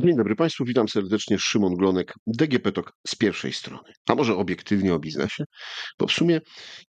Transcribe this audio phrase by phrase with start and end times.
[0.00, 1.38] Dzień dobry Państwu, witam serdecznie.
[1.38, 5.44] Szymon Glonek, DGP TOK z pierwszej strony, a może obiektywnie o biznesie,
[5.98, 6.40] bo w sumie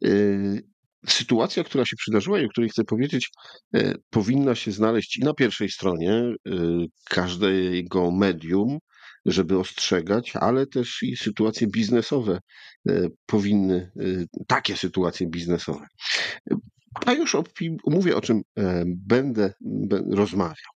[0.01, 0.63] yy,
[1.09, 3.31] sytuacja, która się przydarzyła i o której chcę powiedzieć,
[3.73, 8.79] yy, powinna się znaleźć i na pierwszej stronie yy, każdego medium,
[9.27, 12.39] żeby ostrzegać, ale też i sytuacje biznesowe
[13.27, 13.91] powinny,
[14.47, 15.87] takie sytuacje biznesowe.
[17.07, 17.37] A już
[17.87, 18.43] mówię, o czym
[18.87, 19.53] będę
[20.11, 20.72] rozmawiał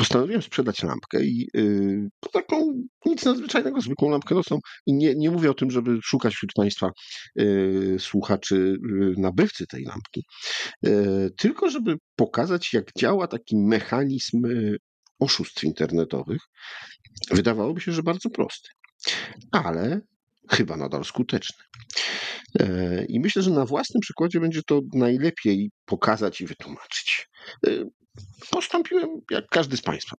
[0.00, 4.58] postanowiłem sprzedać lampkę i yy, taką nic nadzwyczajnego, zwykłą lampkę nocną.
[4.86, 6.90] I nie, nie mówię o tym, żeby szukać wśród Państwa
[7.36, 10.24] yy, słuchaczy yy, nabywcy tej lampki,
[10.86, 14.76] y, tylko żeby pokazać, jak działa taki mechanizm y,
[15.18, 16.40] oszustw internetowych.
[17.30, 18.68] Wydawałoby się, że bardzo prosty,
[19.52, 20.00] ale
[20.50, 21.64] chyba nadal skuteczny.
[22.58, 27.28] E, I myślę, że na własnym przykładzie będzie to najlepiej pokazać i wytłumaczyć.
[27.66, 27.84] Y,
[28.50, 30.16] postąpiłem jak każdy z Państwa.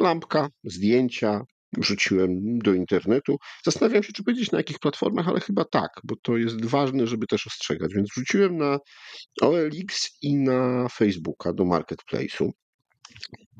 [0.00, 1.40] Lampka, zdjęcia,
[1.76, 3.36] wrzuciłem do internetu.
[3.64, 7.26] Zastanawiam się, czy powiedzieć na jakich platformach, ale chyba tak, bo to jest ważne, żeby
[7.26, 7.94] też ostrzegać.
[7.94, 8.78] Więc wrzuciłem na
[9.42, 12.50] OLX i na Facebooka do marketplace'u.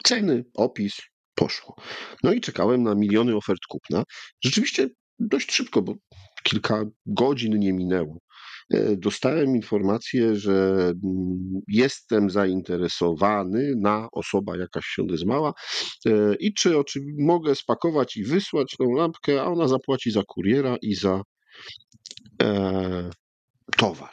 [0.05, 0.97] Ceny, opis,
[1.35, 1.77] poszło.
[2.23, 4.05] No i czekałem na miliony ofert kupna.
[4.45, 5.95] Rzeczywiście dość szybko, bo
[6.43, 8.19] kilka godzin nie minęło.
[8.75, 15.53] E, dostałem informację, że mm, jestem zainteresowany na osoba jakaś się odezwała
[16.07, 16.75] e, i czy
[17.19, 21.23] mogę spakować i wysłać tą lampkę, a ona zapłaci za kuriera i za
[22.43, 23.11] e,
[23.77, 24.13] towar.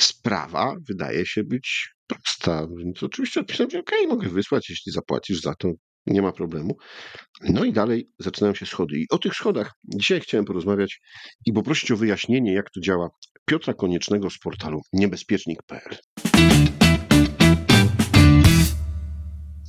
[0.00, 5.40] Sprawa wydaje się być prosta, więc oczywiście odpisałem, że okej, okay, mogę wysłać, jeśli zapłacisz
[5.40, 5.72] za to,
[6.06, 6.76] nie ma problemu.
[7.40, 8.98] No i dalej zaczynają się schody.
[8.98, 11.00] I o tych schodach dzisiaj chciałem porozmawiać
[11.46, 13.08] i poprosić o wyjaśnienie, jak to działa
[13.44, 15.96] Piotra Koniecznego z portalu niebezpiecznik.pl.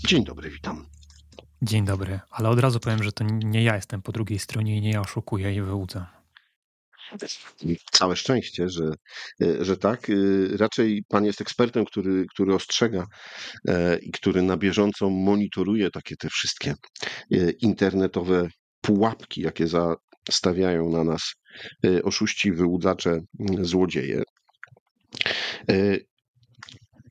[0.08, 0.86] Dzień dobry, witam.
[1.62, 4.82] Dzień dobry, ale od razu powiem, że to nie ja jestem po drugiej stronie i
[4.82, 6.06] nie ja oszukuję i wyłudzę.
[7.92, 8.92] Całe szczęście, że,
[9.42, 10.10] e, że tak.
[10.10, 10.14] E,
[10.58, 13.06] raczej pan jest ekspertem, który, który ostrzega
[13.68, 16.74] e, i który na bieżąco monitoruje takie te wszystkie
[17.62, 18.48] internetowe
[18.82, 21.22] pułapki, jakie zastawiają na nas
[22.04, 23.20] oszuści, wyłudzacze,
[23.62, 24.24] złodzieje.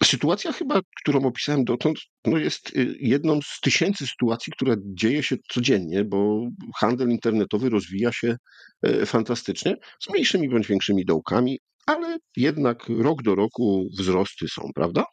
[0.05, 5.37] Sytuacja chyba, którą opisałem dotąd, no jest y, jedną z tysięcy sytuacji, która dzieje się
[5.49, 8.37] codziennie, bo handel internetowy rozwija się
[8.83, 15.05] e, fantastycznie, z mniejszymi bądź większymi dołkami, ale jednak rok do roku wzrosty są, prawda?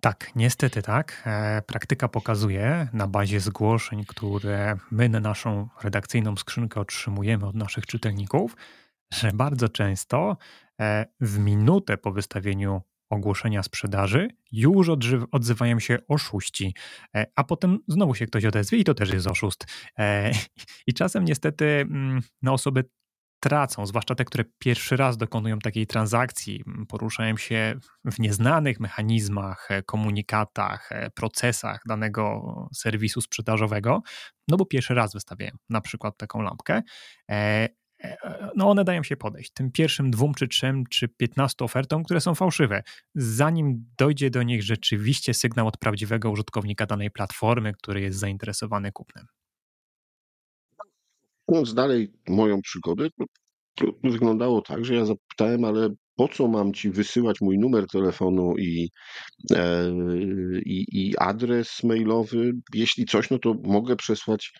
[0.00, 1.22] Tak, niestety tak.
[1.26, 7.86] E, praktyka pokazuje na bazie zgłoszeń, które my na naszą redakcyjną skrzynkę otrzymujemy od naszych
[7.86, 8.56] czytelników,
[9.14, 10.36] że bardzo często
[10.80, 14.88] e, w minutę po wystawieniu ogłoszenia sprzedaży, już
[15.32, 16.74] odzywają się oszuści,
[17.16, 19.66] e, a potem znowu się ktoś odezwie i to też jest oszust.
[19.98, 20.32] E,
[20.86, 22.84] I czasem niestety mm, no, osoby
[23.40, 27.74] tracą, zwłaszcza te, które pierwszy raz dokonują takiej transakcji, poruszają się
[28.04, 32.42] w nieznanych mechanizmach, e, komunikatach, procesach danego
[32.74, 34.02] serwisu sprzedażowego,
[34.48, 36.82] no bo pierwszy raz wystawiają na przykład taką lampkę
[38.56, 42.34] no one dają się podejść tym pierwszym dwóm, czy trzem, czy piętnastu ofertom, które są
[42.34, 42.82] fałszywe,
[43.14, 49.26] zanim dojdzie do nich rzeczywiście sygnał od prawdziwego użytkownika danej platformy, który jest zainteresowany kupnem.
[51.48, 53.08] Mówiąc dalej moją przygodę,
[53.74, 58.56] to wyglądało tak, że ja zapytałem, ale po co mam ci wysyłać mój numer telefonu
[58.58, 58.90] i,
[59.54, 59.90] e,
[60.64, 62.52] i, i adres mailowy?
[62.74, 64.52] Jeśli coś, no to mogę przesłać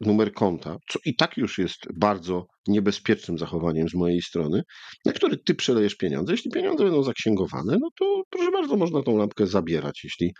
[0.00, 4.62] numer konta, co i tak już jest bardzo niebezpiecznym zachowaniem z mojej strony,
[5.04, 6.32] na który ty przelejesz pieniądze.
[6.32, 10.34] Jeśli pieniądze będą zaksięgowane, no to proszę bardzo, można tą lampkę zabierać, jeśli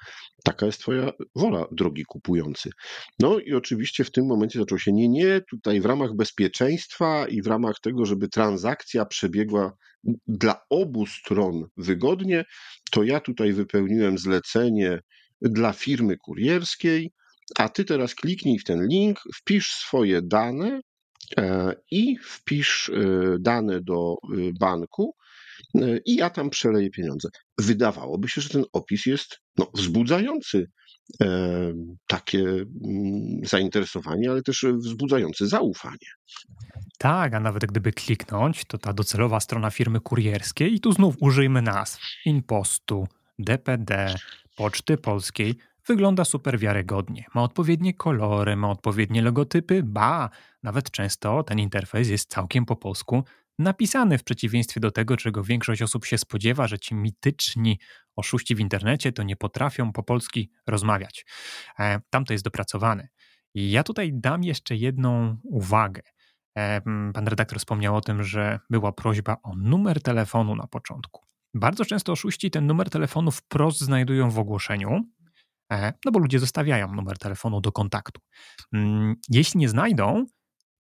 [0.45, 2.71] taka jest twoja wola, drogi kupujący.
[3.21, 7.43] No i oczywiście w tym momencie zaczął się nie, nie, tutaj w ramach bezpieczeństwa i
[7.43, 9.73] w ramach tego, żeby transakcja przebiegła
[10.27, 12.45] dla obu stron wygodnie,
[12.91, 15.01] to ja tutaj wypełniłem zlecenie
[15.43, 17.13] dla firmy kurierskiej,
[17.57, 20.81] a ty teraz kliknij w ten link, wpisz swoje dane
[21.39, 23.03] e, i wpisz e,
[23.41, 25.15] dane do e, banku
[26.05, 27.29] i ja tam przeleję pieniądze.
[27.59, 30.71] Wydawałoby się, że ten opis jest no, wzbudzający
[32.07, 32.67] takie mm,
[33.45, 36.09] zainteresowanie, ale też wzbudzający zaufanie.
[36.99, 41.63] Tak, a nawet gdyby kliknąć, to ta docelowa strona firmy kurierskiej i tu znów użyjmy
[41.63, 43.09] nazw Impostu,
[43.39, 44.15] DPD,
[44.57, 45.55] Poczty Polskiej,
[45.89, 47.25] Wygląda super wiarygodnie.
[47.35, 50.31] Ma odpowiednie kolory, ma odpowiednie logotypy, ba,
[50.63, 53.25] nawet często ten interfejs jest całkiem po polsku
[53.59, 57.79] napisany w przeciwieństwie do tego, czego większość osób się spodziewa, że ci mityczni
[58.17, 61.27] oszuści w internecie to nie potrafią po polski rozmawiać.
[61.79, 63.09] E, tam to jest dopracowane.
[63.55, 66.03] I ja tutaj dam jeszcze jedną uwagę.
[66.57, 66.81] E,
[67.15, 71.29] pan redaktor wspomniał o tym, że była prośba o numer telefonu na początku.
[71.55, 75.05] Bardzo często oszuści ten numer telefonu wprost znajdują w ogłoszeniu,
[76.05, 78.21] no bo ludzie zostawiają numer telefonu do kontaktu.
[78.73, 80.27] Mm, jeśli nie znajdą,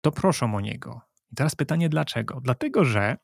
[0.01, 1.01] to proszą o niego.
[1.31, 2.41] I teraz pytanie dlaczego?
[2.41, 3.17] Dlatego, że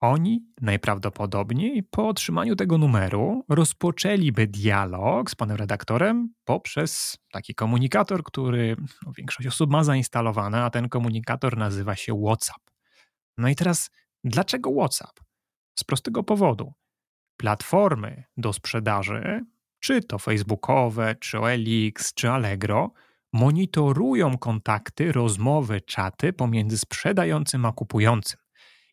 [0.00, 8.76] oni najprawdopodobniej po otrzymaniu tego numeru rozpoczęliby dialog z panem redaktorem poprzez taki komunikator, który
[9.06, 12.62] no, większość osób ma zainstalowane, a ten komunikator nazywa się WhatsApp.
[13.38, 13.90] No i teraz,
[14.24, 15.20] dlaczego WhatsApp?
[15.78, 16.72] Z prostego powodu.
[17.36, 19.44] Platformy do sprzedaży,
[19.86, 22.92] czy to facebookowe, czy OLX, czy Allegro,
[23.32, 28.40] monitorują kontakty, rozmowy, czaty pomiędzy sprzedającym a kupującym.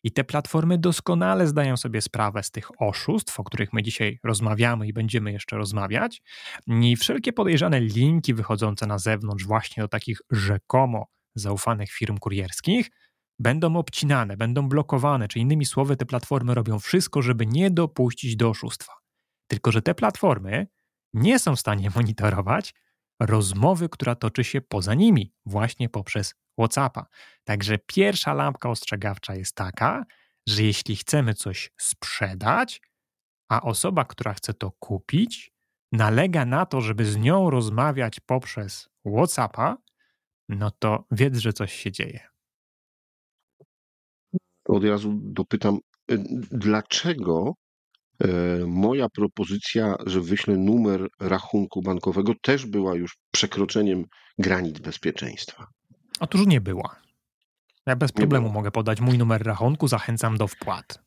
[0.02, 4.86] I te platformy doskonale zdają sobie sprawę z tych oszustw, o których my dzisiaj rozmawiamy
[4.86, 6.22] i będziemy jeszcze rozmawiać.
[6.66, 12.90] I wszelkie podejrzane linki wychodzące na zewnątrz, właśnie do takich rzekomo zaufanych firm kurierskich,
[13.38, 18.48] będą obcinane, będą blokowane, czy innymi słowy, te platformy robią wszystko, żeby nie dopuścić do
[18.48, 18.92] oszustwa.
[19.46, 20.66] Tylko, że te platformy
[21.14, 22.74] nie są w stanie monitorować
[23.20, 27.06] rozmowy, która toczy się poza nimi, właśnie poprzez WhatsAppa.
[27.44, 30.04] Także pierwsza lampka ostrzegawcza jest taka,
[30.48, 32.80] że jeśli chcemy coś sprzedać,
[33.48, 35.52] a osoba, która chce to kupić,
[35.92, 39.76] nalega na to, żeby z nią rozmawiać poprzez WhatsAppa,
[40.48, 42.20] no to wiedz, że coś się dzieje.
[44.68, 45.78] Od razu dopytam,
[46.10, 46.18] y,
[46.50, 47.54] dlaczego
[48.66, 54.04] moja propozycja, że wyślę numer rachunku bankowego, też była już przekroczeniem
[54.38, 55.66] granic bezpieczeństwa?
[56.20, 56.96] Otóż nie była.
[57.86, 61.04] Ja bez problemu mogę podać mój numer rachunku, zachęcam do wpłat.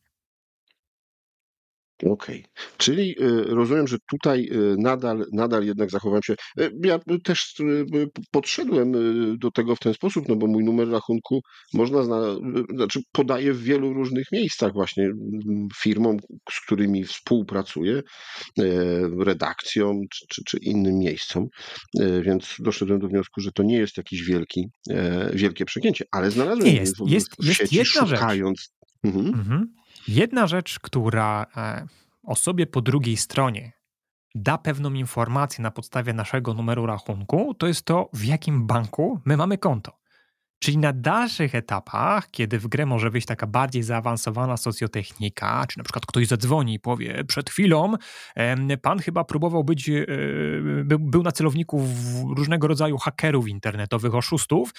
[2.06, 2.46] Okej.
[2.78, 6.36] Czyli y, rozumiem, że tutaj y, nadal, nadal jednak zachowałem się.
[6.60, 7.56] Y, ja też
[8.32, 8.92] podszedłem
[9.38, 11.42] do tego w ten sposób, no bo mój numer rachunku
[11.74, 12.22] można, zna,
[12.76, 15.10] znaczy podaję w wielu różnych miejscach właśnie
[15.82, 16.18] firmom,
[16.52, 18.02] z którymi współpracuję,
[19.20, 21.48] redakcjom czy, czy, czy innym miejscom,
[22.22, 24.66] więc doszedłem do wniosku, że to nie jest jakiś wielki,
[25.34, 28.60] wielkie przegięcie, ale znalazłem nie jest, jest, w sieci jest jedna szukając.
[28.60, 28.78] Rzecz.
[29.04, 29.26] Mhm.
[29.28, 29.74] Mhm.
[30.08, 31.86] Jedna rzecz, która e,
[32.24, 33.72] osobie po drugiej stronie
[34.36, 39.38] da pewną informację na podstawie naszego numeru rachunku, to jest to, w jakim banku my
[39.38, 39.92] mamy konto.
[40.60, 45.84] Czyli na dalszych etapach, kiedy w grę może wyjść taka bardziej zaawansowana socjotechnika, czy na
[45.84, 47.94] przykład ktoś zadzwoni i powie, przed chwilą
[48.82, 50.06] pan chyba próbował być, e,
[51.00, 51.88] był na celowniku
[52.36, 54.74] różnego rodzaju hakerów internetowych, oszustów,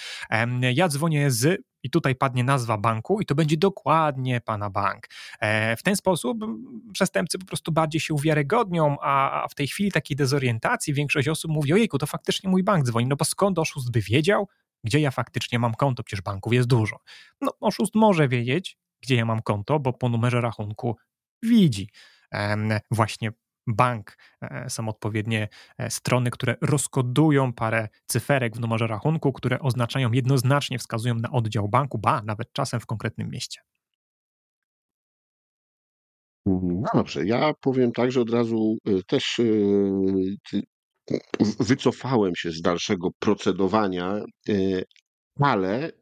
[0.74, 5.06] ja dzwonię z i tutaj padnie nazwa banku i to będzie dokładnie pana bank.
[5.40, 6.38] E, w ten sposób
[6.92, 11.72] przestępcy po prostu bardziej się uwiarygodnią, a w tej chwili takiej dezorientacji większość osób mówi,
[11.72, 14.48] ojejku, to faktycznie mój bank dzwoni, no bo skąd oszust by wiedział,
[14.84, 16.96] gdzie ja faktycznie mam konto, przecież banków jest dużo.
[17.40, 20.96] No, oszust może wiedzieć, gdzie ja mam konto, bo po numerze rachunku
[21.42, 21.90] widzi
[22.90, 23.32] właśnie
[23.68, 25.48] bank, e, są odpowiednie
[25.78, 31.68] e, strony, które rozkodują parę cyferek w numerze rachunku, które oznaczają jednoznacznie, wskazują na oddział
[31.68, 33.60] banku, ba, nawet czasem w konkretnym mieście.
[36.46, 40.62] No dobrze, ja powiem tak, że od razu y, też y,
[41.60, 44.84] wycofałem się z dalszego procedowania, y,
[45.40, 45.92] ale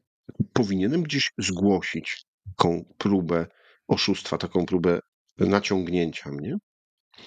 [0.52, 3.46] powinienem gdzieś zgłosić taką próbę
[3.88, 5.00] oszustwa, taką próbę
[5.38, 6.56] naciągnięcia mnie.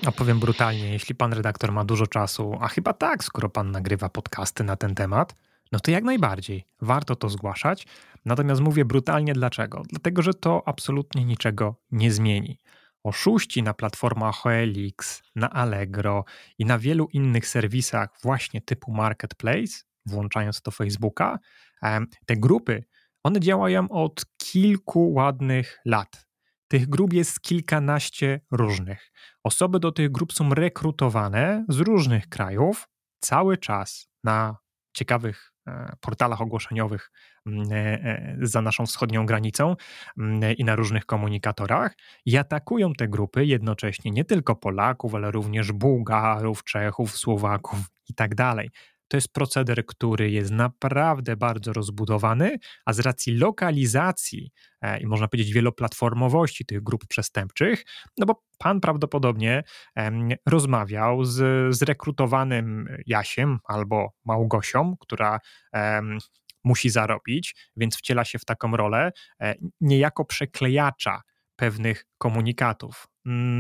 [0.06, 4.10] A powiem brutalnie, jeśli pan redaktor ma dużo czasu, a chyba tak, skoro pan nagrywa
[4.10, 5.36] podcasty na ten temat,
[5.72, 7.88] no to jak najbardziej warto to zgłaszać.
[8.25, 9.84] Natomiast mówię brutalnie dlaczego?
[9.89, 12.58] Dlatego, że to absolutnie niczego nie zmieni.
[13.03, 16.25] Oszuści na platformach OLX, na Allegro
[16.58, 21.39] i na wielu innych serwisach, właśnie typu Marketplace, włączając to Facebooka,
[22.25, 22.84] te grupy,
[23.24, 26.27] one działają od kilku ładnych lat.
[26.68, 29.12] Tych grup jest kilkanaście różnych.
[29.44, 32.88] Osoby do tych grup są rekrutowane z różnych krajów
[33.20, 34.58] cały czas na
[34.94, 35.49] ciekawych
[36.02, 37.12] portalach ogłoszeniowych
[37.46, 39.76] mm, e, e, za naszą wschodnią granicą
[40.18, 41.96] mm, i na różnych komunikatorach
[42.26, 48.36] i atakują te grupy jednocześnie nie tylko Polaków, ale również Bułgarów, Czechów, Słowaków i tak
[48.36, 48.70] dalej.
[49.10, 54.51] To jest proceder, który jest naprawdę bardzo rozbudowany, a z racji lokalizacji
[54.82, 57.84] e, i można powiedzieć wieloplatformowości tych grup przestępczych,
[58.18, 59.63] no bo pan prawdopodobnie
[60.46, 65.39] rozmawiał z zrekrutowanym Jasiem albo Małgosią, która
[66.63, 69.12] musi zarobić, więc wciela się w taką rolę
[69.42, 71.22] e, niejako przeklejacza
[71.60, 73.08] pewnych komunikatów.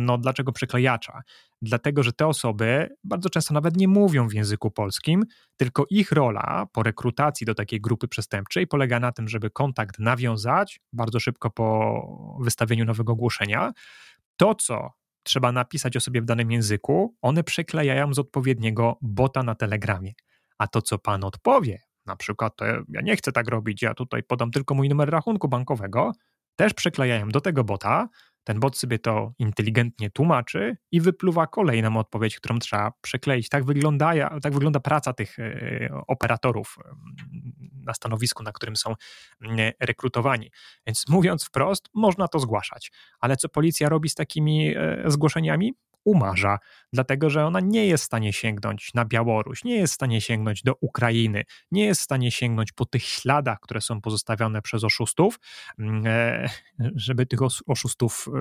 [0.05, 1.21] No dlaczego przyklejacza?
[1.61, 5.23] Dlatego, że te osoby bardzo często nawet nie mówią w języku polskim,
[5.57, 10.79] tylko ich rola po rekrutacji do takiej grupy przestępczej polega na tym, żeby kontakt nawiązać
[10.93, 13.71] bardzo szybko po wystawieniu nowego ogłoszenia.
[14.37, 14.89] To, co
[15.23, 20.11] trzeba napisać o sobie w danym języku, one przeklejają z odpowiedniego bota na telegramie.
[20.57, 24.23] A to, co pan odpowie, na przykład, to ja nie chcę tak robić, ja tutaj
[24.23, 26.11] podam tylko mój numer rachunku bankowego,
[26.59, 28.09] też przeklejają do tego bota,
[28.43, 33.49] ten bot sobie to inteligentnie tłumaczy i wypluwa kolejną odpowiedź, którą trzeba przekleić.
[33.49, 36.75] Tak wygląda, tak wygląda praca tych e, operatorów
[37.85, 38.93] na stanowisku, na którym są
[39.79, 40.51] rekrutowani.
[40.87, 42.91] Więc mówiąc wprost, można to zgłaszać.
[43.19, 45.73] Ale co policja robi z takimi e, zgłoszeniami?
[46.05, 46.59] Umarza,
[46.93, 50.63] dlatego że ona nie jest w stanie sięgnąć na Białoruś, nie jest w stanie sięgnąć
[50.63, 55.39] do Ukrainy, nie jest w stanie sięgnąć po tych śladach, które są pozostawione przez oszustów,
[55.79, 56.49] mm, e,
[56.95, 58.31] żeby tych oszustów e,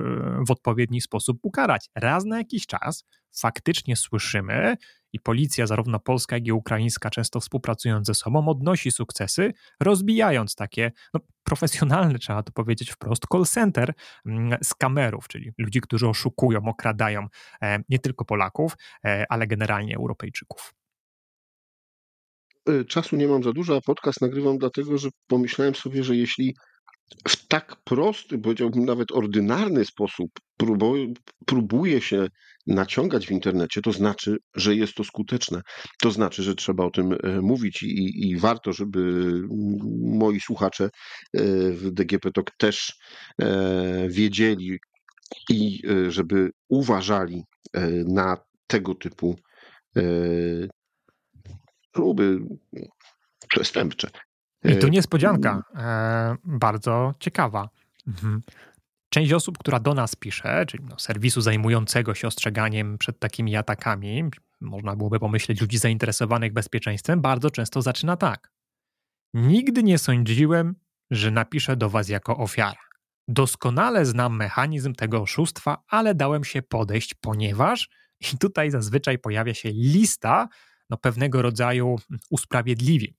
[0.47, 1.89] w odpowiedni sposób ukarać.
[1.95, 4.77] Raz na jakiś czas faktycznie słyszymy,
[5.13, 10.91] i policja, zarówno polska, jak i ukraińska, często współpracując ze sobą, odnosi sukcesy, rozbijając takie
[11.13, 13.93] no, profesjonalne, trzeba to powiedzieć wprost, call center
[14.25, 17.27] mm, z kamerów, czyli ludzi, którzy oszukują, okradają
[17.61, 18.73] e, nie tylko Polaków,
[19.05, 20.73] e, ale generalnie Europejczyków.
[22.69, 26.55] E, czasu nie mam za dużo, a podcast nagrywam dlatego, że pomyślałem sobie, że jeśli
[27.27, 30.31] w tak prosty, powiedziałbym nawet ordynarny sposób
[31.45, 32.27] próbuje się
[32.67, 35.61] naciągać w internecie, to znaczy, że jest to skuteczne.
[36.01, 39.33] To znaczy, że trzeba o tym e, mówić i, i warto, żeby
[40.01, 40.89] moi słuchacze e,
[41.71, 42.99] w DGP Talk też
[43.41, 44.79] e, wiedzieli
[45.49, 47.43] i żeby uważali
[48.07, 48.37] na
[48.67, 49.35] tego typu
[51.91, 52.39] próby
[53.49, 54.09] przestępcze.
[54.63, 57.69] I tu niespodzianka, e, bardzo ciekawa.
[58.07, 58.41] Mhm.
[59.09, 64.23] Część osób, która do nas pisze, czyli no, serwisu zajmującego się ostrzeganiem przed takimi atakami,
[64.61, 68.51] można byłoby pomyśleć ludzi zainteresowanych bezpieczeństwem, bardzo często zaczyna tak.
[69.33, 70.75] Nigdy nie sądziłem,
[71.11, 72.79] że napiszę do was jako ofiara.
[73.27, 77.89] Doskonale znam mechanizm tego oszustwa, ale dałem się podejść, ponieważ
[78.33, 80.47] i tutaj zazwyczaj pojawia się lista
[80.89, 81.95] no, pewnego rodzaju
[82.29, 83.18] usprawiedliwień.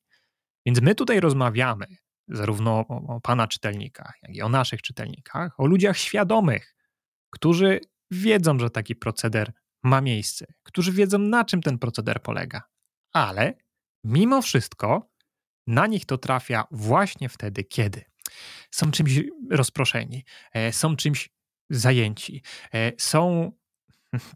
[0.66, 1.86] Więc my tutaj rozmawiamy
[2.28, 6.76] zarówno o, pana czytelnikach, jak i o naszych czytelnikach, o ludziach świadomych,
[7.30, 9.52] którzy wiedzą, że taki proceder
[9.82, 12.62] ma miejsce, którzy wiedzą, na czym ten proceder polega.
[13.12, 13.54] Ale
[14.04, 15.10] mimo wszystko
[15.66, 18.04] na nich to trafia właśnie wtedy, kiedy
[18.70, 21.30] są czymś rozproszeni, e, są czymś
[21.70, 22.42] zajęci,
[22.74, 23.52] e, są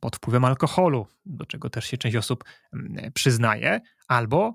[0.00, 4.54] pod wpływem alkoholu, do czego też się część osób mm, przyznaje, albo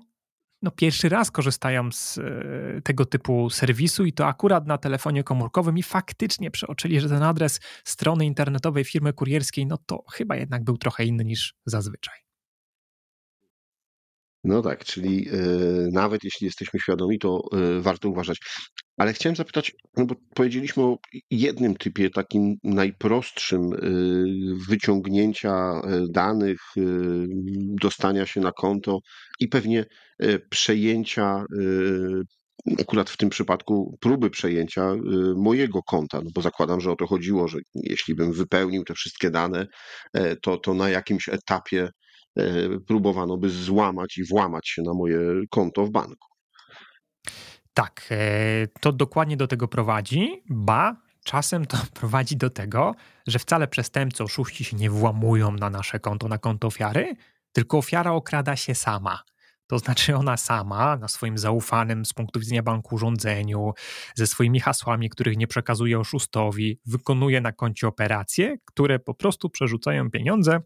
[0.62, 5.78] no, pierwszy raz korzystają z e, tego typu serwisu i to akurat na telefonie komórkowym
[5.78, 10.78] i faktycznie przeoczyli, że ten adres strony internetowej firmy kurierskiej, no to chyba jednak był
[10.78, 12.29] trochę inny niż zazwyczaj.
[14.44, 17.42] No tak, czyli y, nawet jeśli jesteśmy świadomi, to
[17.78, 18.38] y, warto uważać.
[18.96, 20.98] Ale chciałem zapytać, no bo powiedzieliśmy o
[21.30, 25.80] jednym typie, takim najprostszym y, wyciągnięcia
[26.10, 26.60] danych,
[27.82, 28.98] dostania się na konto
[29.40, 29.84] i pewnie
[30.50, 31.44] przejęcia
[32.80, 34.94] akurat w tym przypadku próby przejęcia
[35.36, 39.30] mojego konta, no bo zakładam, że o to chodziło, że jeśli bym wypełnił te wszystkie
[39.30, 39.66] dane,
[40.42, 42.09] to, to na jakimś etapie E,
[42.86, 45.18] próbowano by złamać i włamać się na moje
[45.50, 46.28] konto w banku.
[47.74, 52.94] Tak, e, to dokładnie do tego prowadzi, ba, czasem to prowadzi do tego,
[53.26, 57.14] że wcale przestępcy, oszuści się nie włamują na nasze konto, na konto ofiary,
[57.52, 59.22] tylko ofiara okrada się sama.
[59.66, 63.72] To znaczy ona sama na swoim zaufanym z punktu widzenia banku urządzeniu,
[64.14, 70.10] ze swoimi hasłami, których nie przekazuje oszustowi, wykonuje na koncie operacje, które po prostu przerzucają
[70.10, 70.60] pieniądze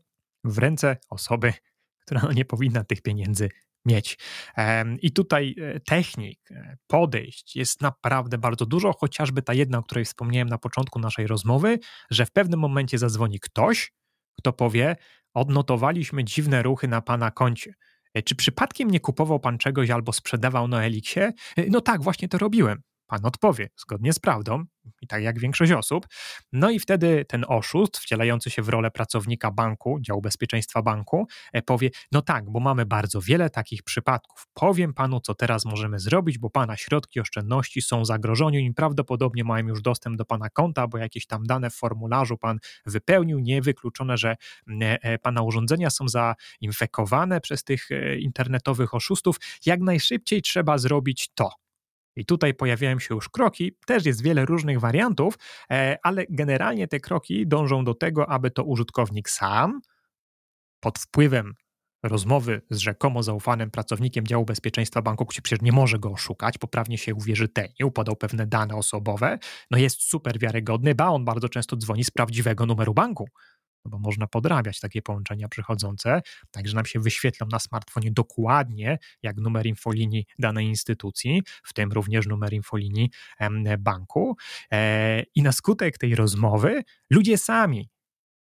[0.44, 1.52] w ręce osoby,
[2.00, 3.48] która no nie powinna tych pieniędzy
[3.86, 4.18] mieć.
[5.02, 10.04] I tutaj e, technik, e, podejść jest naprawdę bardzo dużo, chociażby ta jedna, o której
[10.04, 11.78] wspomniałem na początku naszej rozmowy,
[12.10, 13.92] że w pewnym momencie zadzwoni ktoś,
[14.38, 14.96] kto powie:
[15.34, 17.74] Odnotowaliśmy dziwne ruchy na pana koncie.
[18.14, 21.32] E, czy przypadkiem nie kupował pan czegoś albo sprzedawał na?
[21.70, 22.82] No tak, właśnie to robiłem.
[23.14, 24.64] Pan odpowie, zgodnie z prawdą,
[25.02, 26.06] i tak jak większość osób.
[26.52, 31.62] No i wtedy ten oszust, wcielający się w rolę pracownika banku, działu bezpieczeństwa banku, e,
[31.62, 34.46] powie: No tak, bo mamy bardzo wiele takich przypadków.
[34.54, 39.66] Powiem panu, co teraz możemy zrobić, bo pana środki oszczędności są zagrożone i prawdopodobnie mają
[39.66, 43.38] już dostęp do pana konta, bo jakieś tam dane w formularzu pan wypełnił.
[43.38, 44.36] Niewykluczone, że
[44.82, 49.36] e, e, pana urządzenia są zainfekowane przez tych internetowych oszustów.
[49.66, 51.63] Jak najszybciej trzeba zrobić to
[52.16, 55.38] I tutaj pojawiają się już kroki, też jest wiele różnych wariantów,
[55.70, 59.80] e, ale generalnie te kroki dążą do tego, aby to użytkownik sam
[60.80, 61.54] pod wpływem
[62.04, 66.98] rozmowy z rzekomo zaufanym pracownikiem działu bezpieczeństwa banku, który przecież nie może go oszukać, poprawnie
[66.98, 69.38] się uwierzytelnił, podał pewne dane osobowe,
[69.70, 73.28] no jest super wiarygodny, ba on bardzo często dzwoni z prawdziwego numeru banku,
[73.84, 79.36] no bo można podrabiać takie połączenia przychodzące, także nam się wyświetlą na smartfonie dokładnie jak
[79.36, 83.10] numer infolinii danej instytucji, w tym również numer infolinii
[83.78, 84.36] banku.
[84.72, 87.90] E, i na skutek tej rozmowy ludzie sami,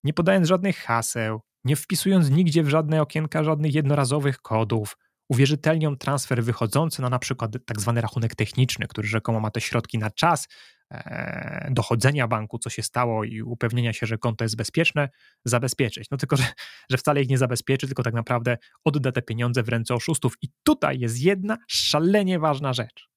[0.04, 4.96] nie podając żadnych haseł, nie wpisując nigdzie w żadne okienka żadnych jednorazowych kodów,
[5.28, 9.98] uwierzytelnią transfer wychodzący na na przykład tak zwany rachunek techniczny, który rzekomo ma te środki
[9.98, 10.48] na czas
[10.90, 15.08] e, dochodzenia banku, co się stało i upewnienia się, że konto jest bezpieczne,
[15.44, 16.10] zabezpieczyć.
[16.10, 16.44] No tylko, że,
[16.90, 20.34] że wcale ich nie zabezpieczy, tylko tak naprawdę odda te pieniądze w ręce oszustów.
[20.42, 23.08] I tutaj jest jedna szalenie ważna rzecz.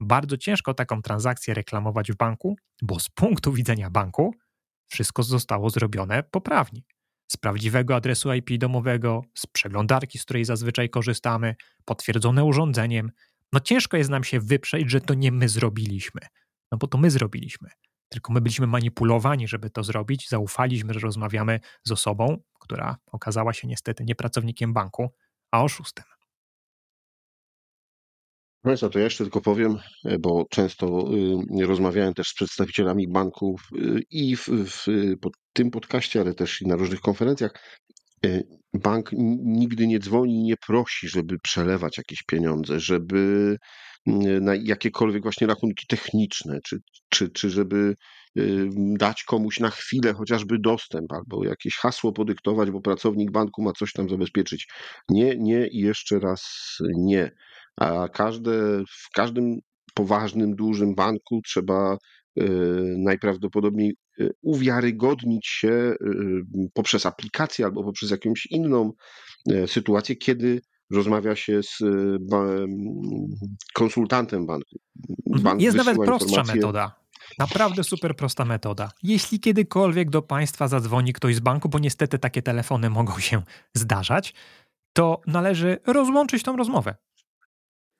[0.00, 4.34] Bardzo ciężko taką transakcję reklamować w banku, bo z punktu widzenia banku
[4.88, 6.82] wszystko zostało zrobione poprawnie
[7.28, 11.54] z prawdziwego adresu IP domowego, z przeglądarki, z której zazwyczaj korzystamy,
[11.84, 13.10] potwierdzone urządzeniem,
[13.52, 16.20] no ciężko jest nam się wyprzeć, że to nie my zrobiliśmy.
[16.72, 17.68] No bo to my zrobiliśmy.
[18.08, 20.28] Tylko my byliśmy manipulowani, żeby to zrobić.
[20.28, 25.08] Zaufaliśmy, że rozmawiamy z osobą, która okazała się niestety nie pracownikiem banku,
[25.50, 26.04] a oszustem.
[28.62, 29.78] Państwa, to ja jeszcze tylko powiem,
[30.20, 31.04] bo często
[31.60, 34.86] y, rozmawiałem też z przedstawicielami banków y, i w, w
[35.56, 37.52] tym podcaście, ale też i na różnych konferencjach.
[38.26, 38.42] E,
[38.74, 39.10] bank
[39.44, 43.56] nigdy nie dzwoni, nie prosi, żeby przelewać jakieś pieniądze, żeby
[44.40, 46.76] na jakiekolwiek właśnie rachunki techniczne, czy,
[47.08, 47.94] czy, czy żeby
[48.38, 53.72] y, dać komuś na chwilę chociażby dostęp albo jakieś hasło podyktować, bo pracownik banku ma
[53.72, 54.66] coś tam zabezpieczyć.
[55.08, 56.42] Nie, nie i jeszcze raz
[56.96, 57.30] nie
[57.80, 59.58] a każde, w każdym
[59.94, 61.96] poważnym, dużym banku trzeba
[62.36, 62.44] e,
[62.98, 63.94] najprawdopodobniej e,
[64.42, 65.96] uwiarygodnić się e,
[66.74, 68.92] poprzez aplikację albo poprzez jakąś inną
[69.66, 71.78] sytuację, kiedy rozmawia się z
[73.74, 74.76] konsultantem banku.
[75.26, 75.42] Mhm.
[75.42, 76.54] Bank Jest nawet prostsza informacje...
[76.54, 77.00] metoda.
[77.38, 78.90] Naprawdę super prosta metoda.
[79.02, 83.42] Jeśli kiedykolwiek do Państwa zadzwoni ktoś z banku, bo niestety takie telefony mogą się
[83.74, 84.34] zdarzać,
[84.92, 86.94] to należy rozłączyć tą rozmowę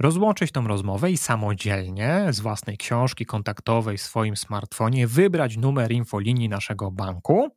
[0.01, 6.49] rozłączyć tą rozmowę i samodzielnie z własnej książki kontaktowej w swoim smartfonie wybrać numer infolinii
[6.49, 7.49] naszego banku,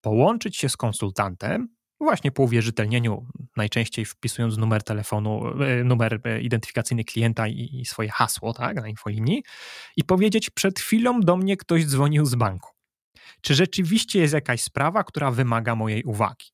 [0.00, 1.68] połączyć się z konsultantem,
[2.00, 8.52] właśnie po uwierzytelnieniu, najczęściej wpisując numer telefonu, e, numer e, identyfikacyjny klienta i swoje hasło
[8.52, 9.42] tak, na infolinii
[9.96, 12.70] i powiedzieć: Przed chwilą do mnie ktoś dzwonił z banku.
[13.40, 16.46] Czy rzeczywiście jest jakaś sprawa, która wymaga mojej uwagi?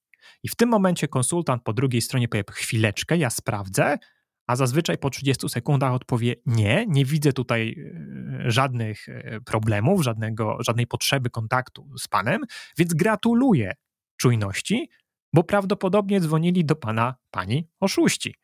[0.42, 3.98] I w tym momencie konsultant po drugiej stronie powie: Chwileczkę, ja sprawdzę,
[4.50, 7.76] a zazwyczaj po 30 sekundach odpowie nie, nie widzę tutaj
[8.46, 12.40] e, żadnych e, problemów, żadnego, żadnej potrzeby kontaktu z panem,
[12.78, 13.72] więc gratuluję
[14.16, 14.90] czujności,
[15.32, 18.34] bo prawdopodobnie dzwonili do pana pani oszuści.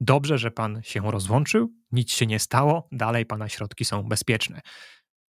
[0.00, 4.60] Dobrze, że pan się rozłączył, nic się nie stało, dalej pana środki są bezpieczne.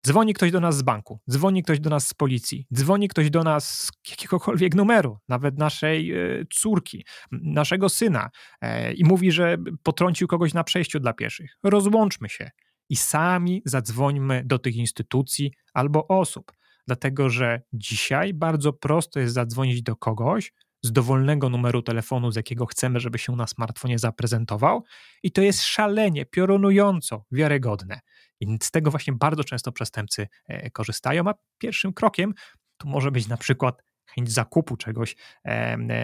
[0.06, 3.42] Dzwoni ktoś do nas z banku, dzwoni ktoś do nas z policji, dzwoni ktoś do
[3.42, 10.28] nas z jakiegokolwiek numeru, nawet naszej e, córki, naszego syna e, i mówi, że potrącił
[10.28, 11.56] kogoś na przejściu dla pieszych.
[11.62, 12.50] Rozłączmy się
[12.88, 16.52] i sami zadzwońmy do tych instytucji albo osób,
[16.86, 22.66] dlatego że dzisiaj bardzo prosto jest zadzwonić do kogoś z dowolnego numeru telefonu, z jakiego
[22.66, 24.84] chcemy, żeby się na smartfonie zaprezentował,
[25.22, 28.00] i to jest szalenie, piorunująco wiarygodne.
[28.40, 32.34] I z tego właśnie bardzo często przestępcy e, korzystają, a pierwszym krokiem
[32.76, 33.82] to może być na przykład
[34.14, 35.16] chęć zakupu czegoś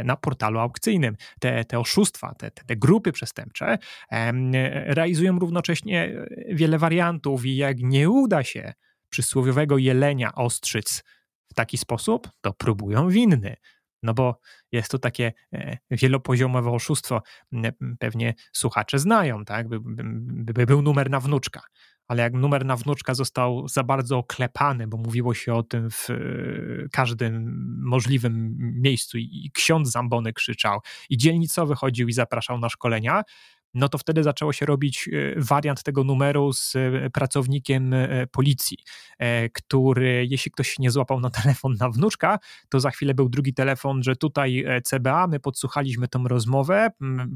[0.04, 1.16] na portalu aukcyjnym.
[1.40, 3.78] Te, te oszustwa, te, te, grupy przestępcze
[4.86, 8.72] realizują równocześnie wiele wariantów i jak nie uda się
[9.08, 11.04] przysłowiowego jelenia ostrzyc
[11.48, 13.56] w taki sposób, to próbują winny.
[14.02, 14.40] No bo
[14.72, 17.22] jest to takie e, wielopoziomowe oszustwo.
[17.98, 19.68] Pewnie słuchacze znają, tak?
[19.68, 21.62] By, by, by był numer na wnuczka
[22.08, 26.10] ale jak numer na wnuczka został za bardzo oklepany, bo mówiło się o tym w
[26.10, 26.14] e,
[26.92, 30.80] każdym możliwym miejscu i ksiądz Zambony krzyczał.
[31.10, 33.22] I dzielnicowy chodził i zapraszał na szkolenia,
[33.76, 38.78] no to wtedy zaczęło się robić e, wariant tego numeru z e, pracownikiem e, policji,
[39.52, 43.54] który jeśli ktoś się nie złapał na telefon na wnuczka, to za chwilę był drugi
[43.54, 46.90] telefon, że tutaj CBA, my podsłuchaliśmy tą rozmowę,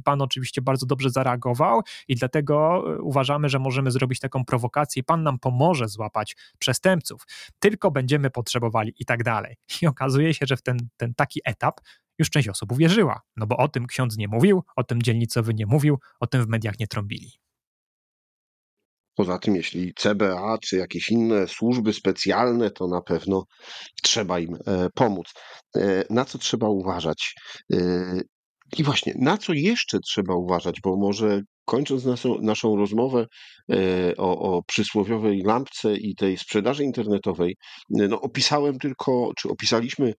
[0.04, 5.02] pan oczywiście bardzo dobrze zareagował i dlatego uważamy, że możemy zrobić taką prowokację.
[5.02, 7.22] Pan nam pomoże złapać przestępców,
[7.58, 9.56] tylko będziemy potrzebowali i tak dalej.
[9.82, 11.80] I okazuje się, że w ten, ten taki etap
[12.20, 15.66] już część osób uwierzyła, no bo o tym ksiądz nie mówił, o tym dzielnicowy nie
[15.66, 17.30] mówił, o tym w mediach nie trąbili.
[19.14, 23.44] Poza tym, jeśli CBA czy jakieś inne służby specjalne, to na pewno
[24.02, 25.32] trzeba im e, pomóc.
[25.76, 27.34] E, na co trzeba uważać?
[27.72, 27.76] E,
[28.78, 30.80] I właśnie, na co jeszcze trzeba uważać?
[30.80, 33.26] Bo może kończąc naszą, naszą rozmowę
[34.16, 37.56] o, o przysłowiowej lampce i tej sprzedaży internetowej,
[37.90, 40.14] no opisałem tylko, czy opisaliśmy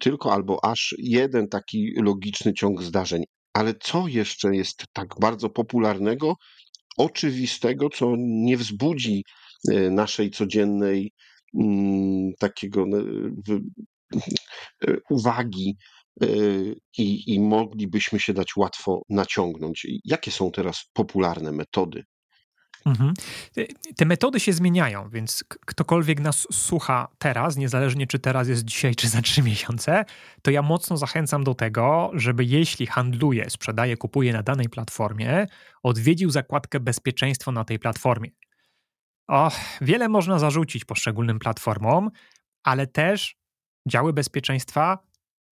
[0.00, 3.24] tylko albo aż jeden taki logiczny ciąg zdarzeń.
[3.54, 6.34] Ale co jeszcze jest tak bardzo popularnego,
[6.96, 9.24] oczywistego, co nie wzbudzi
[9.70, 11.12] e, naszej codziennej
[11.60, 12.98] mm, takiego no,
[14.88, 15.93] e, uwagi e,
[16.98, 19.86] i, i moglibyśmy się dać łatwo naciągnąć.
[20.04, 22.04] Jakie są teraz popularne metody
[22.84, 23.14] Mhm.
[23.96, 29.08] Te metody się zmieniają, więc ktokolwiek nas słucha teraz, niezależnie czy teraz jest dzisiaj, czy
[29.08, 30.04] za trzy miesiące,
[30.42, 35.46] to ja mocno zachęcam do tego, żeby jeśli handluje, sprzedaje, kupuje na danej platformie,
[35.82, 38.30] odwiedził zakładkę bezpieczeństwo na tej platformie.
[39.28, 39.50] O,
[39.80, 42.10] wiele można zarzucić poszczególnym platformom,
[42.62, 43.36] ale też
[43.88, 44.98] działy bezpieczeństwa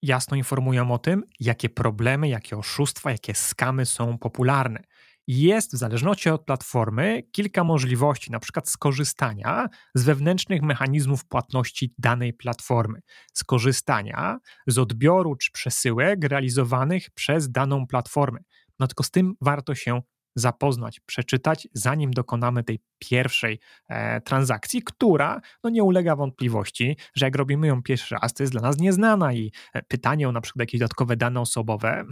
[0.01, 4.83] jasno informują o tym, jakie problemy, jakie oszustwa, jakie skamy są popularne
[5.31, 12.33] jest w zależności od platformy kilka możliwości, na przykład skorzystania z wewnętrznych mechanizmów płatności danej
[12.33, 12.99] platformy,
[13.33, 18.39] skorzystania z odbioru czy przesyłek realizowanych przez daną platformę.
[18.79, 20.01] No tylko z tym warto się
[20.39, 27.35] zapoznać, przeczytać, zanim dokonamy tej pierwszej e, transakcji, która no nie ulega wątpliwości, że jak
[27.35, 30.59] robimy ją pierwszy raz, to jest dla nas nieznana i e, pytanie o na przykład
[30.59, 32.05] jakieś dodatkowe dane osobowe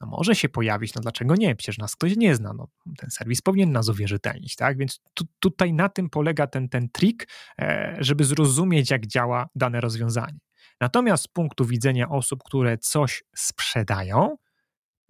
[0.00, 1.56] no może się pojawić, no dlaczego nie?
[1.56, 4.78] Przecież nas ktoś nie zna, no, ten serwis powinien nas uwierzytelnić, tak?
[4.78, 9.80] Więc tu, tutaj na tym polega ten, ten trik, e, żeby zrozumieć, jak działa dane
[9.80, 10.38] rozwiązanie.
[10.80, 14.36] Natomiast z punktu widzenia osób, które coś sprzedają,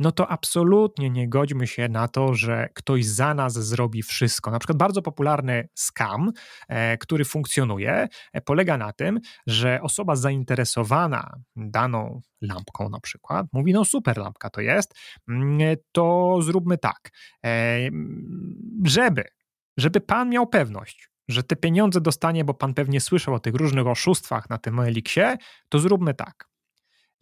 [0.00, 4.50] no to absolutnie nie godźmy się na to, że ktoś za nas zrobi wszystko.
[4.50, 6.32] Na przykład bardzo popularny scam,
[6.68, 13.72] e, który funkcjonuje, e, polega na tym, że osoba zainteresowana daną lampką na przykład mówi,
[13.72, 14.94] no super lampka to jest,
[15.28, 17.10] mm, to zróbmy tak,
[17.46, 17.78] e,
[18.84, 19.24] żeby,
[19.76, 23.86] żeby pan miał pewność, że te pieniądze dostanie, bo pan pewnie słyszał o tych różnych
[23.86, 25.20] oszustwach na tym Eliksie,
[25.68, 26.49] to zróbmy tak.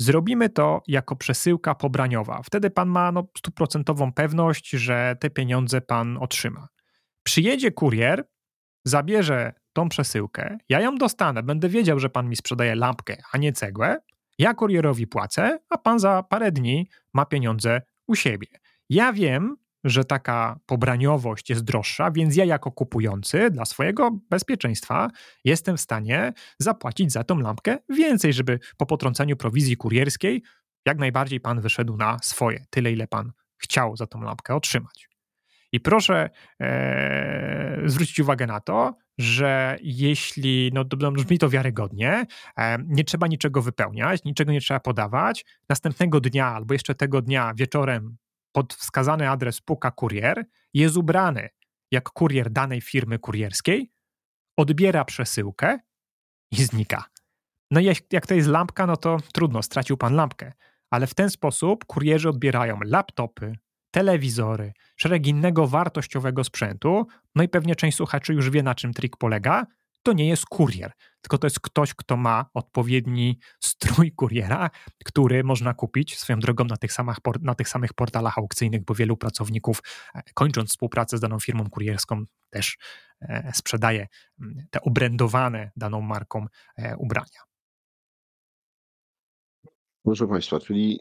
[0.00, 2.40] Zrobimy to jako przesyłka pobraniowa.
[2.44, 6.68] Wtedy pan ma no, stuprocentową pewność, że te pieniądze pan otrzyma.
[7.22, 8.28] Przyjedzie kurier,
[8.84, 13.52] zabierze tą przesyłkę, ja ją dostanę, będę wiedział, że pan mi sprzedaje lampkę, a nie
[13.52, 13.98] cegłę.
[14.38, 18.46] Ja kurierowi płacę, a pan za parę dni ma pieniądze u siebie.
[18.90, 25.10] Ja wiem, że taka pobraniowość jest droższa, więc ja jako kupujący dla swojego bezpieczeństwa
[25.44, 30.42] jestem w stanie zapłacić za tą lampkę więcej, żeby po potrąceniu prowizji kurierskiej
[30.86, 35.08] jak najbardziej pan wyszedł na swoje, tyle ile pan chciał za tą lampkę otrzymać.
[35.72, 42.26] I proszę e, zwrócić uwagę na to, że jeśli, no brzmi to wiarygodnie,
[42.58, 47.52] e, nie trzeba niczego wypełniać, niczego nie trzeba podawać, następnego dnia albo jeszcze tego dnia
[47.56, 48.16] wieczorem
[48.52, 51.48] pod wskazany adres puka kurier, jest ubrany
[51.90, 53.92] jak kurier danej firmy kurierskiej,
[54.56, 55.78] odbiera przesyłkę
[56.50, 57.04] i znika.
[57.70, 60.52] No i jak, jak to jest lampka, no to trudno, stracił pan lampkę.
[60.90, 63.52] Ale w ten sposób kurierzy odbierają laptopy,
[63.90, 67.06] telewizory, szereg innego wartościowego sprzętu.
[67.34, 69.66] No i pewnie część słuchaczy już wie, na czym trik polega
[70.08, 74.70] to nie jest kurier, tylko to jest ktoś, kto ma odpowiedni strój kuriera,
[75.04, 79.16] który można kupić swoją drogą na tych, samych, na tych samych portalach aukcyjnych, bo wielu
[79.16, 79.82] pracowników,
[80.14, 82.78] e, kończąc współpracę z daną firmą kurierską, też
[83.20, 84.06] e, sprzedaje
[84.40, 87.40] mm, te obrędowane daną marką e, ubrania.
[90.04, 91.00] Proszę Państwa, czyli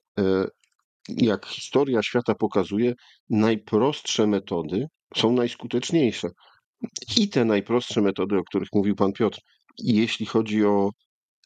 [1.08, 2.94] jak historia świata pokazuje,
[3.30, 6.30] najprostsze metody są najskuteczniejsze
[7.18, 9.40] i te najprostsze metody, o których mówił pan Piotr.
[9.78, 10.92] Jeśli chodzi o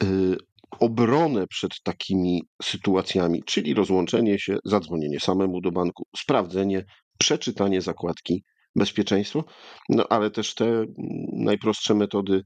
[0.04, 0.38] y,
[0.80, 6.86] obronę przed takimi sytuacjami, czyli rozłączenie się, zadzwonienie samemu do banku, sprawdzenie,
[7.18, 8.44] przeczytanie zakładki,
[8.76, 9.44] bezpieczeństwo,
[9.90, 10.86] no ale też te
[11.34, 12.42] najprostsze metody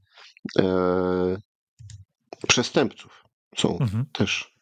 [0.58, 1.36] e,
[2.48, 3.22] przestępców
[3.56, 4.04] są mhm.
[4.12, 4.55] też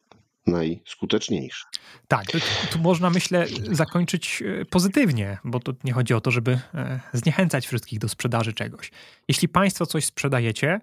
[0.46, 1.64] najskuteczniejsze.
[2.08, 2.38] Tak, tu,
[2.72, 7.66] tu, można myślę zakończyć e, pozytywnie, bo tu nie chodzi o to, żeby e, zniechęcać
[7.66, 8.90] wszystkich do sprzedaży czegoś.
[9.28, 10.80] Jeśli Państwo coś sprzedajecie,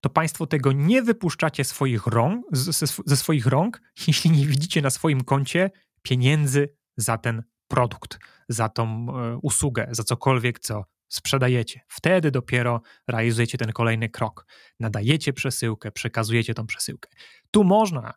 [0.00, 4.90] to Państwo tego nie wypuszczacie swoich rąk, ze, ze swoich rąk, jeśli nie widzicie na
[4.90, 5.70] swoim koncie
[6.02, 11.80] pieniędzy za ten produkt, za tą e, usługę, za cokolwiek, co sprzedajecie.
[11.88, 14.46] Wtedy dopiero realizujecie ten kolejny krok.
[14.80, 17.10] Nadajecie przesyłkę, przekazujecie tą przesyłkę.
[17.50, 18.14] Tu można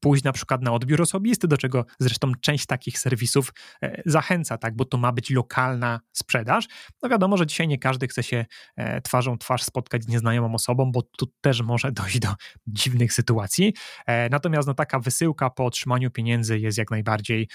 [0.00, 4.76] pójść na przykład na odbiór osobisty, do czego zresztą część takich serwisów e, zachęca, tak,
[4.76, 6.68] bo to ma być lokalna sprzedaż.
[7.02, 8.44] No wiadomo, że dzisiaj nie każdy chce się
[8.76, 12.34] e, twarzą twarz spotkać z nieznajomą osobą, bo tu też może dojść do
[12.66, 13.74] dziwnych sytuacji.
[14.06, 17.48] E, natomiast no, taka wysyłka po otrzymaniu pieniędzy jest jak najbardziej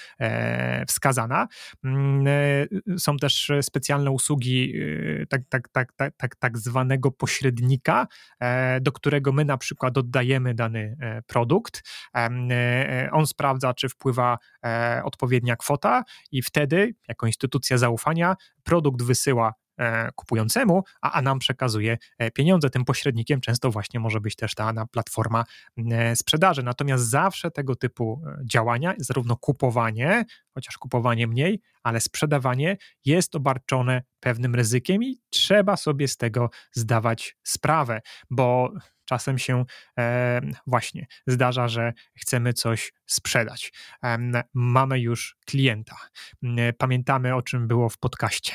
[0.88, 1.48] wskazana.
[1.84, 2.26] Mm,
[2.98, 4.74] są też specjalne usługi
[5.30, 8.08] tak, tak, tak, tak, tak, tak zwanego pośrednika,
[8.82, 11.84] do którego my na przykład oddajemy dany produkt
[13.12, 20.10] on sprawdza, czy wpływa e, odpowiednia kwota, i wtedy, jako instytucja zaufania, produkt wysyła e,
[20.16, 21.98] kupującemu, a, a nam przekazuje
[22.34, 22.70] pieniądze.
[22.70, 25.44] Tym pośrednikiem często właśnie może być też ta platforma
[26.16, 26.64] sprzedaży.
[26.64, 34.56] Natomiast zawsze tego typu działania, zarówno kupowanie, chociaż kupowanie mniej, ale sprzedawanie jest obarczone pewnym
[34.56, 38.74] ryzykiem i trzeba sobie z tego zdawać sprawę, bo
[39.08, 39.66] czasem się
[40.00, 43.74] e, właśnie zdarza, że chcemy coś sprzedać.
[44.54, 45.96] Mamy już klienta.
[46.78, 48.54] Pamiętamy, o czym było w podcaście.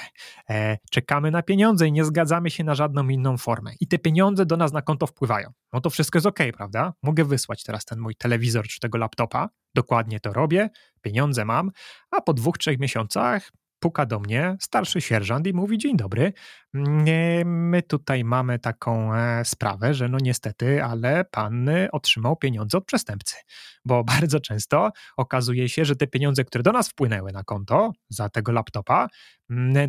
[0.51, 3.73] E, czekamy na pieniądze i nie zgadzamy się na żadną inną formę.
[3.81, 5.53] I te pieniądze do nas na konto wpływają.
[5.73, 6.93] No to wszystko jest ok, prawda?
[7.03, 9.49] Mogę wysłać teraz ten mój telewizor czy tego laptopa.
[9.75, 10.71] Dokładnie to robię,
[11.03, 11.71] pieniądze mam,
[12.11, 16.33] a po dwóch, trzech miesiącach puka do mnie starszy sierżant i mówi: Dzień dobry,
[17.45, 23.37] my tutaj mamy taką e, sprawę, że no niestety, ale pan otrzymał pieniądze od przestępcy.
[23.85, 28.29] Bo bardzo często okazuje się, że te pieniądze, które do nas wpłynęły na konto za
[28.29, 29.09] tego laptopa,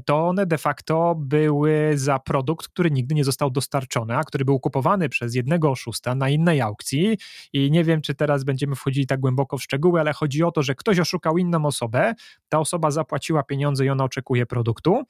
[0.06, 4.60] to one de facto były za produkt, który nigdy nie został dostarczony, a który był
[4.60, 7.17] kupowany przez jednego oszusta na innej aukcji.
[7.53, 10.63] I nie wiem, czy teraz będziemy wchodzili tak głęboko w szczegóły, ale chodzi o to,
[10.63, 12.13] że ktoś oszukał inną osobę,
[12.49, 15.04] ta osoba zapłaciła pieniądze i ona oczekuje produktu.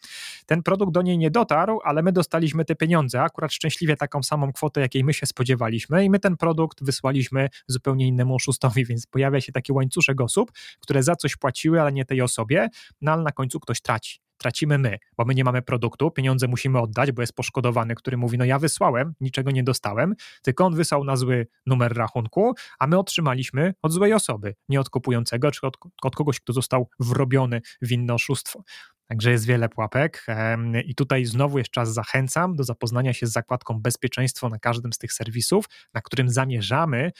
[0.45, 4.53] Ten produkt do niej nie dotarł, ale my dostaliśmy te pieniądze, akurat szczęśliwie taką samą
[4.53, 9.41] kwotę, jakiej my się spodziewaliśmy, i my ten produkt wysłaliśmy zupełnie innemu oszustowi, więc pojawia
[9.41, 12.69] się taki łańcuszek osób, które za coś płaciły, ale nie tej osobie,
[13.01, 16.79] no ale na końcu ktoś traci tracimy my, bo my nie mamy produktu, pieniądze musimy
[16.79, 21.03] oddać, bo jest poszkodowany, który mówi, no ja wysłałem, niczego nie dostałem, tylko on wysłał
[21.03, 25.77] na zły numer rachunku, a my otrzymaliśmy od złej osoby, nie od kupującego, czy od,
[26.03, 28.63] od kogoś, kto został wrobiony w inne oszustwo.
[29.13, 30.25] Także jest wiele pułapek
[30.85, 34.97] i tutaj znowu jeszcze czas zachęcam do zapoznania się z zakładką bezpieczeństwo na każdym z
[34.97, 37.11] tych serwisów, na którym zamierzamy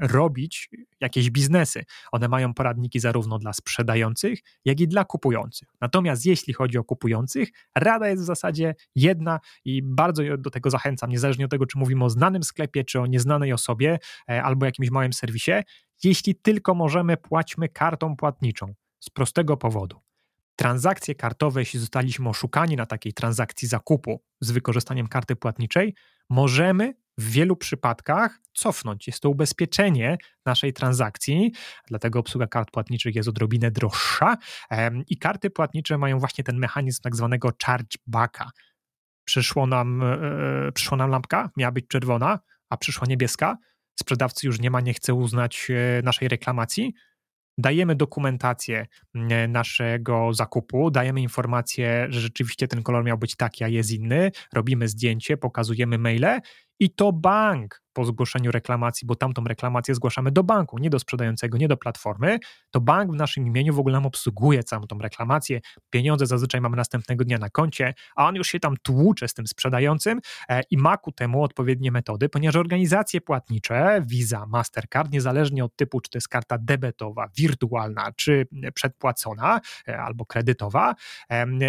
[0.00, 1.84] robić jakieś biznesy.
[2.12, 5.68] One mają poradniki zarówno dla sprzedających, jak i dla kupujących.
[5.80, 11.10] Natomiast jeśli chodzi o kupujących, rada jest w zasadzie jedna i bardzo do tego zachęcam,
[11.10, 14.90] niezależnie od tego, czy mówimy o znanym sklepie, czy o nieznanej osobie, e, albo jakimś
[14.90, 15.52] małym serwisie.
[16.04, 18.74] Jeśli tylko możemy, płaćmy kartą płatniczą.
[19.00, 20.11] Z prostego powodu
[20.56, 25.94] transakcje kartowe, jeśli zostaliśmy oszukani na takiej transakcji zakupu z wykorzystaniem karty płatniczej,
[26.30, 29.06] możemy w wielu przypadkach cofnąć.
[29.06, 31.52] Jest to ubezpieczenie naszej transakcji,
[31.88, 34.36] dlatego obsługa kart płatniczych jest odrobinę droższa
[35.08, 38.50] i karty płatnicze mają właśnie ten mechanizm tak zwanego chargebacka.
[39.24, 42.38] Przyszło nam, e, przyszła nam lampka, miała być czerwona,
[42.70, 43.56] a przyszła niebieska.
[44.00, 46.92] Sprzedawcy już nie ma, nie chce uznać e, naszej reklamacji
[47.58, 53.68] dajemy dokumentację mm, naszego zakupu, dajemy informację, że rzeczywiście ten kolor miał być taki, a
[53.68, 56.40] jest inny, robimy zdjęcie, pokazujemy maile
[56.80, 61.58] i to bank po zgłoszeniu reklamacji, bo tamtą reklamację zgłaszamy do banku, nie do sprzedającego,
[61.58, 62.38] nie do platformy,
[62.70, 65.60] to bank w naszym imieniu w ogóle nam obsługuje całą tą reklamację.
[65.90, 69.46] Pieniądze zazwyczaj mamy następnego dnia na koncie, a on już się tam tłucze z tym
[69.46, 75.76] sprzedającym e, i ma ku temu odpowiednie metody, ponieważ organizacje płatnicze, Visa, Mastercard, niezależnie od
[75.76, 80.94] typu, czy to jest karta debetowa, wirtualna, czy przedpłacona e, albo kredytowa,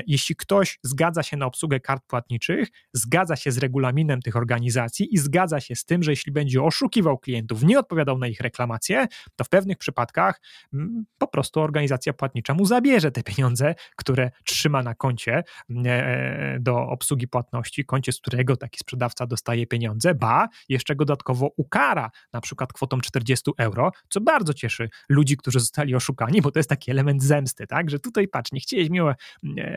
[0.08, 5.18] jeśli ktoś zgadza się na obsługę kart płatniczych, zgadza się z regulaminem tych organizacji i
[5.18, 9.44] zgadza się z tym, że jeśli będzie oszukiwał klientów, nie odpowiadał na ich reklamacje, to
[9.44, 10.42] w pewnych przypadkach
[10.74, 15.44] mm, po prostu organizacja płatnicza mu zabierze te pieniądze, które trzyma na koncie
[15.86, 21.52] e, do obsługi płatności, koncie, z którego taki sprzedawca dostaje pieniądze, ba, jeszcze go dodatkowo
[21.58, 26.60] ukara, na przykład kwotą 40 euro, co bardzo cieszy ludzi, którzy zostali oszukani, bo to
[26.60, 29.14] jest taki element zemsty, tak, że tutaj patrz, nie chciałeś mi mm,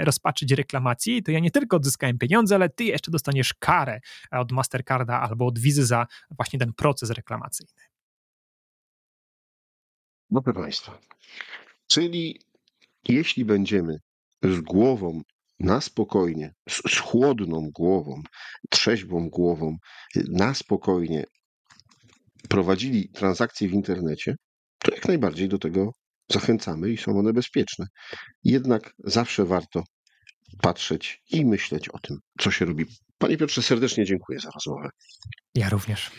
[0.01, 5.21] rozpaczyć reklamacji, to ja nie tylko odzyskałem pieniądze, ale ty jeszcze dostaniesz karę od Mastercarda
[5.21, 7.83] albo od Wizy za właśnie ten proces reklamacyjny.
[10.31, 10.99] No proszę Państwa,
[11.87, 12.41] czyli
[13.09, 13.99] jeśli będziemy
[14.43, 15.21] z głową
[15.61, 18.23] na spokojnie, z, chłodną głową,
[18.71, 19.77] trzeźwą głową,
[20.29, 21.25] na spokojnie
[22.49, 24.37] prowadzili transakcje w internecie,
[24.79, 25.93] to jak najbardziej do tego
[26.31, 27.87] zachęcamy i są one bezpieczne.
[28.45, 29.85] Jednak zawsze warto
[30.63, 32.87] patrzeć i myśleć o tym, co się robi.
[33.19, 34.89] Panie Piotrze, serdecznie dziękuję za rozmowę.
[35.55, 36.11] Ja również.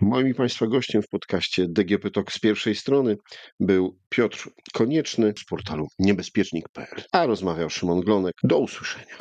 [0.00, 3.16] Moim i Państwa gościem w podcaście DGP Talk z pierwszej strony
[3.60, 8.34] był Piotr Konieczny z portalu niebezpiecznik.pl, a rozmawiał Szymon Glonek.
[8.42, 9.16] Do usłyszenia.